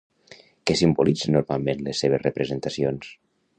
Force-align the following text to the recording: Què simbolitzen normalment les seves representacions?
Què 0.69 0.75
simbolitzen 0.79 1.37
normalment 1.39 1.85
les 1.89 2.03
seves 2.05 2.25
representacions? 2.25 3.15